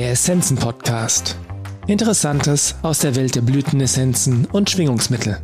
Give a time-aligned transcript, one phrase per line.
[0.00, 1.36] Der Essenzen Podcast.
[1.86, 5.42] Interessantes aus der Welt der Blütenessenzen und Schwingungsmittel.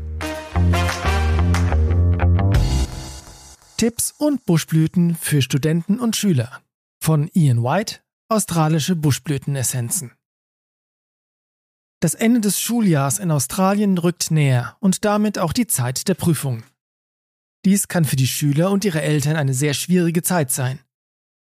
[3.77, 6.63] Tipps und Buschblüten für Studenten und Schüler
[7.05, 7.97] von Ian White,
[8.31, 10.13] australische Buschblütenessenzen.
[12.01, 16.65] Das Ende des Schuljahrs in Australien rückt näher und damit auch die Zeit der Prüfungen.
[17.67, 20.79] Dies kann für die Schüler und ihre Eltern eine sehr schwierige Zeit sein.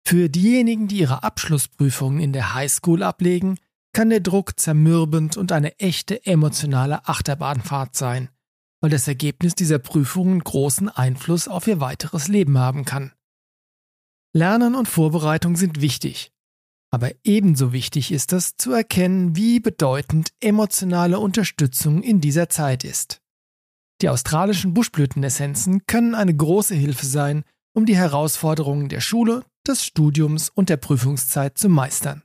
[0.05, 3.57] Für diejenigen, die ihre Abschlussprüfungen in der Highschool ablegen,
[3.93, 8.29] kann der Druck zermürbend und eine echte emotionale Achterbahnfahrt sein,
[8.81, 13.13] weil das Ergebnis dieser Prüfungen großen Einfluss auf ihr weiteres Leben haben kann.
[14.33, 16.31] Lernen und Vorbereitung sind wichtig,
[16.89, 23.21] aber ebenso wichtig ist es zu erkennen, wie bedeutend emotionale Unterstützung in dieser Zeit ist.
[24.01, 30.49] Die australischen Buschblütenessenzen können eine große Hilfe sein, um die Herausforderungen der Schule, des Studiums
[30.49, 32.23] und der Prüfungszeit zu meistern.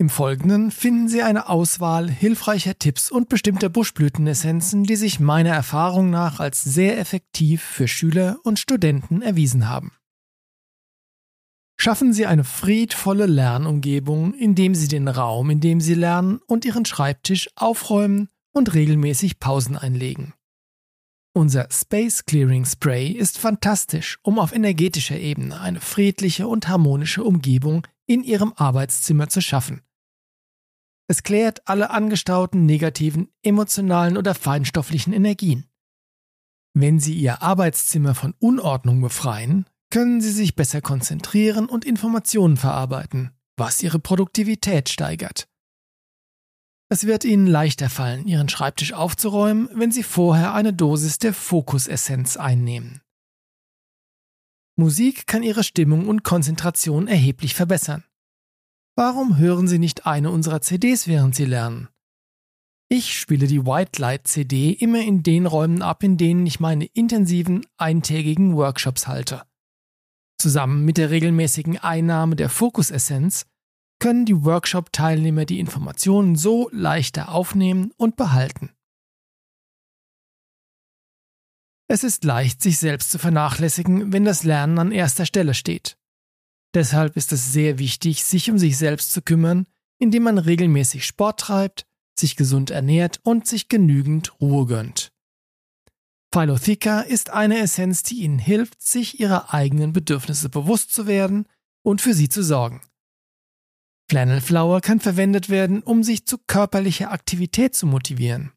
[0.00, 6.10] Im Folgenden finden Sie eine Auswahl hilfreicher Tipps und bestimmter Buschblütenessenzen, die sich meiner Erfahrung
[6.10, 9.92] nach als sehr effektiv für Schüler und Studenten erwiesen haben.
[11.80, 16.84] Schaffen Sie eine friedvolle Lernumgebung, indem Sie den Raum, in dem Sie lernen, und Ihren
[16.84, 20.32] Schreibtisch aufräumen und regelmäßig Pausen einlegen.
[21.38, 27.86] Unser Space Clearing Spray ist fantastisch, um auf energetischer Ebene eine friedliche und harmonische Umgebung
[28.06, 29.82] in Ihrem Arbeitszimmer zu schaffen.
[31.06, 35.66] Es klärt alle angestauten negativen, emotionalen oder feinstofflichen Energien.
[36.74, 43.30] Wenn Sie Ihr Arbeitszimmer von Unordnung befreien, können Sie sich besser konzentrieren und Informationen verarbeiten,
[43.56, 45.46] was Ihre Produktivität steigert.
[46.90, 52.36] Es wird Ihnen leichter fallen, Ihren Schreibtisch aufzuräumen, wenn Sie vorher eine Dosis der Fokusessenz
[52.38, 53.02] einnehmen.
[54.76, 58.04] Musik kann Ihre Stimmung und Konzentration erheblich verbessern.
[58.96, 61.88] Warum hören Sie nicht eine unserer CDs, während Sie lernen?
[62.88, 66.86] Ich spiele die White Light CD immer in den Räumen ab, in denen ich meine
[66.86, 69.42] intensiven eintägigen Workshops halte.
[70.40, 73.44] Zusammen mit der regelmäßigen Einnahme der Fokusessenz
[73.98, 78.70] können die Workshop-Teilnehmer die Informationen so leichter aufnehmen und behalten.
[81.88, 85.96] Es ist leicht, sich selbst zu vernachlässigen, wenn das Lernen an erster Stelle steht.
[86.74, 89.66] Deshalb ist es sehr wichtig, sich um sich selbst zu kümmern,
[89.98, 91.86] indem man regelmäßig Sport treibt,
[92.18, 95.12] sich gesund ernährt und sich genügend Ruhe gönnt.
[96.32, 101.46] Philotheca ist eine Essenz, die Ihnen hilft, sich Ihrer eigenen Bedürfnisse bewusst zu werden
[101.82, 102.82] und für sie zu sorgen.
[104.10, 108.52] Flannel Flower kann verwendet werden, um sich zu körperlicher Aktivität zu motivieren.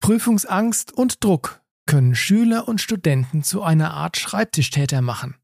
[0.00, 5.36] Prüfungsangst und Druck können Schüler und Studenten zu einer Art Schreibtischtäter machen.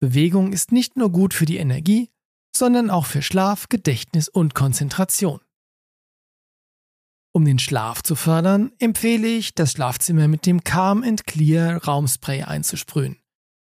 [0.00, 2.10] Bewegung ist nicht nur gut für die Energie,
[2.54, 5.40] sondern auch für Schlaf, Gedächtnis und Konzentration.
[7.32, 12.42] Um den Schlaf zu fördern, empfehle ich, das Schlafzimmer mit dem Calm and Clear Raumspray
[12.42, 13.18] einzusprühen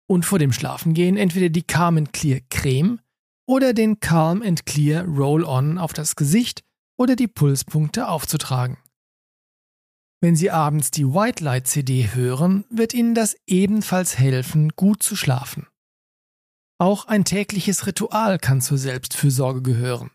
[0.07, 3.01] und vor dem Schlafengehen entweder die Calm and Clear Creme
[3.47, 6.63] oder den Calm and Clear Roll-On auf das Gesicht
[6.97, 8.79] oder die Pulspunkte aufzutragen.
[10.21, 15.17] Wenn Sie abends die White Light CD hören, wird Ihnen das ebenfalls helfen, gut zu
[15.17, 15.67] schlafen.
[16.79, 20.11] Auch ein tägliches Ritual kann zur Selbstfürsorge gehören.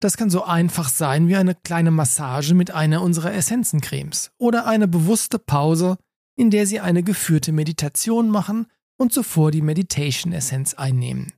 [0.00, 4.86] Das kann so einfach sein wie eine kleine Massage mit einer unserer Essenzencremes oder eine
[4.86, 5.96] bewusste Pause,
[6.36, 8.66] in der Sie eine geführte Meditation machen
[8.96, 11.32] und zuvor die Meditation Essenz einnehmen.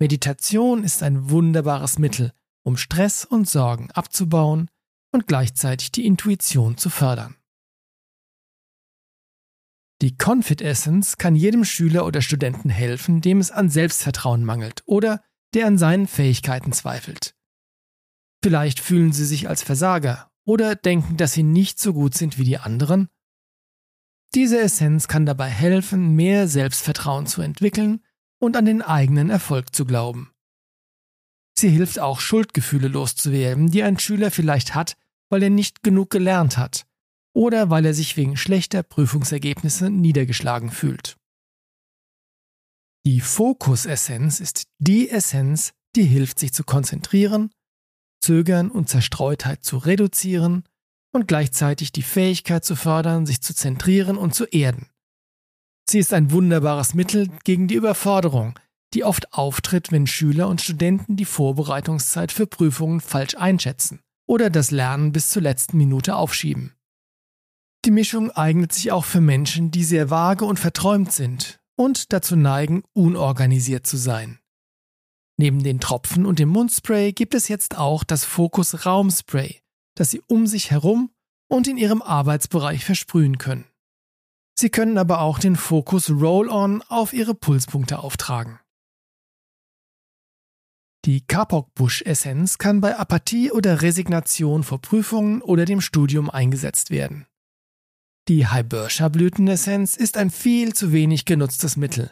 [0.00, 2.32] Meditation ist ein wunderbares Mittel,
[2.62, 4.70] um Stress und Sorgen abzubauen
[5.10, 7.34] und gleichzeitig die Intuition zu fördern.
[10.00, 15.24] Die Confit Essence kann jedem Schüler oder Studenten helfen, dem es an Selbstvertrauen mangelt oder
[15.54, 17.34] der an seinen Fähigkeiten zweifelt.
[18.44, 22.44] Vielleicht fühlen sie sich als Versager oder denken, dass sie nicht so gut sind wie
[22.44, 23.08] die anderen.
[24.34, 28.04] Diese Essenz kann dabei helfen, mehr Selbstvertrauen zu entwickeln
[28.38, 30.32] und an den eigenen Erfolg zu glauben.
[31.58, 34.96] Sie hilft auch, Schuldgefühle loszuwerden, die ein Schüler vielleicht hat,
[35.28, 36.86] weil er nicht genug gelernt hat
[37.34, 41.16] oder weil er sich wegen schlechter Prüfungsergebnisse niedergeschlagen fühlt.
[43.06, 47.50] Die Fokusessenz ist die Essenz, die hilft, sich zu konzentrieren,
[48.20, 50.64] Zögern und Zerstreutheit zu reduzieren
[51.12, 54.88] und gleichzeitig die Fähigkeit zu fördern, sich zu zentrieren und zu erden.
[55.90, 58.58] Sie ist ein wunderbares Mittel gegen die Überforderung,
[58.92, 64.70] die oft auftritt, wenn Schüler und Studenten die Vorbereitungszeit für Prüfungen falsch einschätzen oder das
[64.70, 66.74] Lernen bis zur letzten Minute aufschieben.
[67.86, 72.36] Die Mischung eignet sich auch für Menschen, die sehr vage und verträumt sind und dazu
[72.36, 74.40] neigen, unorganisiert zu sein.
[75.38, 79.62] Neben den Tropfen und dem Mundspray gibt es jetzt auch das Fokus Raumspray,
[79.94, 81.10] das Sie um sich herum
[81.48, 83.64] und in Ihrem Arbeitsbereich versprühen können.
[84.60, 88.58] Sie können aber auch den Fokus Roll-On auf Ihre Pulspunkte auftragen.
[91.04, 97.28] Die Kapok-Busch-Essenz kann bei Apathie oder Resignation vor Prüfungen oder dem Studium eingesetzt werden.
[98.26, 102.10] Die Hybersha-Blütenessenz ist ein viel zu wenig genutztes Mittel.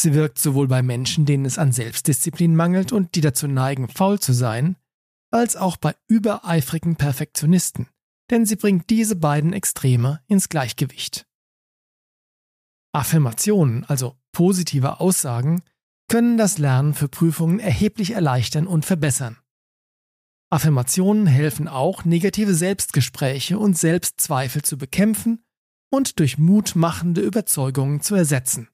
[0.00, 4.18] Sie wirkt sowohl bei Menschen, denen es an Selbstdisziplin mangelt und die dazu neigen, faul
[4.18, 4.76] zu sein,
[5.30, 7.88] als auch bei übereifrigen Perfektionisten,
[8.30, 11.27] denn sie bringt diese beiden Extreme ins Gleichgewicht.
[12.92, 15.62] Affirmationen, also positive Aussagen,
[16.08, 19.38] können das Lernen für Prüfungen erheblich erleichtern und verbessern.
[20.50, 25.44] Affirmationen helfen auch, negative Selbstgespräche und Selbstzweifel zu bekämpfen
[25.90, 28.68] und durch mutmachende Überzeugungen zu ersetzen.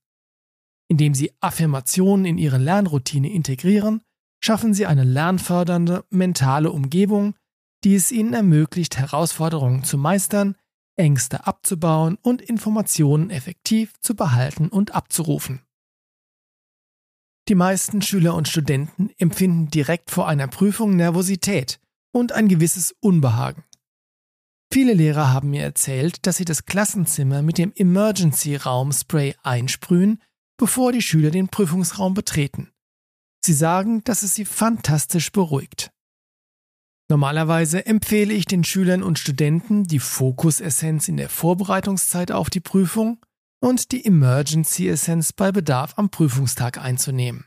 [0.89, 4.03] Indem Sie Affirmationen in Ihre Lernroutine integrieren,
[4.43, 7.35] schaffen Sie eine lernfördernde mentale Umgebung,
[7.83, 10.57] die es Ihnen ermöglicht, Herausforderungen zu meistern,
[10.96, 15.62] Ängste abzubauen und Informationen effektiv zu behalten und abzurufen.
[17.49, 21.79] Die meisten Schüler und Studenten empfinden direkt vor einer Prüfung Nervosität
[22.12, 23.64] und ein gewisses Unbehagen.
[24.73, 30.20] Viele Lehrer haben mir erzählt, dass sie das Klassenzimmer mit dem Emergency Raum Spray einsprühen,
[30.56, 32.73] bevor die Schüler den Prüfungsraum betreten.
[33.44, 35.93] Sie sagen, dass es sie fantastisch beruhigt.
[37.11, 43.19] Normalerweise empfehle ich den Schülern und Studenten die Fokus-Essenz in der Vorbereitungszeit auf die Prüfung
[43.61, 47.45] und die Emergency Essenz bei Bedarf am Prüfungstag einzunehmen.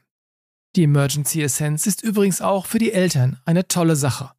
[0.76, 4.32] Die Emergency Essenz ist übrigens auch für die Eltern eine tolle Sache.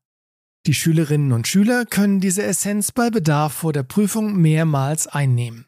[0.67, 5.67] Die Schülerinnen und Schüler können diese Essenz bei Bedarf vor der Prüfung mehrmals einnehmen.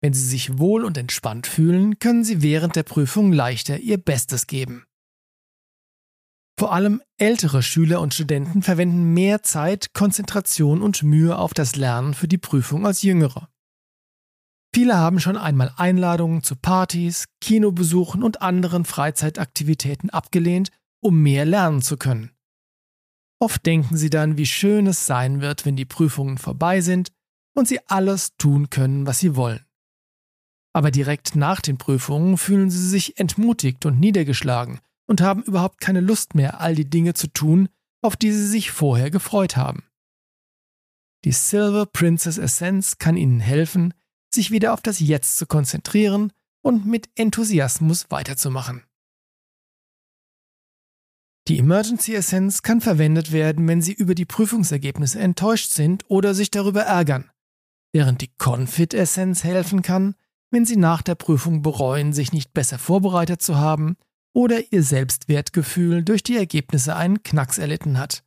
[0.00, 4.46] Wenn sie sich wohl und entspannt fühlen, können sie während der Prüfung leichter ihr Bestes
[4.46, 4.84] geben.
[6.58, 12.14] Vor allem ältere Schüler und Studenten verwenden mehr Zeit, Konzentration und Mühe auf das Lernen
[12.14, 13.48] für die Prüfung als jüngere.
[14.74, 21.80] Viele haben schon einmal Einladungen zu Partys, Kinobesuchen und anderen Freizeitaktivitäten abgelehnt, um mehr lernen
[21.80, 22.32] zu können.
[23.40, 27.12] Oft denken sie dann, wie schön es sein wird, wenn die Prüfungen vorbei sind
[27.54, 29.64] und sie alles tun können, was sie wollen.
[30.72, 36.00] Aber direkt nach den Prüfungen fühlen sie sich entmutigt und niedergeschlagen und haben überhaupt keine
[36.00, 37.68] Lust mehr, all die Dinge zu tun,
[38.02, 39.82] auf die sie sich vorher gefreut haben.
[41.24, 43.94] Die Silver Princess Essence kann ihnen helfen,
[44.32, 46.32] sich wieder auf das Jetzt zu konzentrieren
[46.62, 48.84] und mit Enthusiasmus weiterzumachen.
[51.48, 56.50] Die Emergency Essence kann verwendet werden, wenn Sie über die Prüfungsergebnisse enttäuscht sind oder sich
[56.50, 57.30] darüber ärgern,
[57.90, 60.14] während die Confit Essence helfen kann,
[60.50, 63.96] wenn Sie nach der Prüfung bereuen, sich nicht besser vorbereitet zu haben
[64.32, 68.22] oder Ihr Selbstwertgefühl durch die Ergebnisse einen Knacks erlitten hat.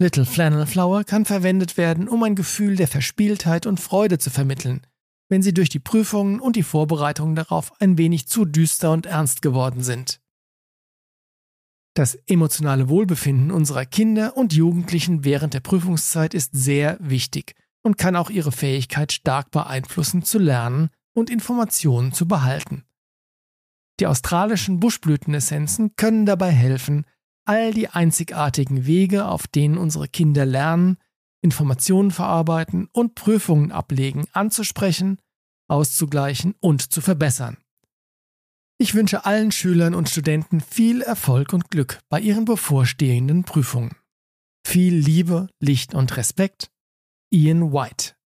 [0.00, 4.86] Little Flannel Flower kann verwendet werden, um ein Gefühl der Verspieltheit und Freude zu vermitteln,
[5.28, 9.42] wenn sie durch die Prüfungen und die Vorbereitungen darauf ein wenig zu düster und ernst
[9.42, 10.20] geworden sind.
[11.94, 18.14] Das emotionale Wohlbefinden unserer Kinder und Jugendlichen während der Prüfungszeit ist sehr wichtig und kann
[18.14, 22.84] auch ihre Fähigkeit stark beeinflussen zu lernen und Informationen zu behalten.
[24.00, 27.04] Die australischen Buschblütenessenzen können dabei helfen,
[27.44, 30.98] all die einzigartigen Wege, auf denen unsere Kinder lernen,
[31.40, 35.18] Informationen verarbeiten und Prüfungen ablegen, anzusprechen,
[35.68, 37.56] auszugleichen und zu verbessern.
[38.80, 43.96] Ich wünsche allen Schülern und Studenten viel Erfolg und Glück bei ihren bevorstehenden Prüfungen.
[44.64, 46.70] Viel Liebe, Licht und Respekt.
[47.30, 48.17] Ian White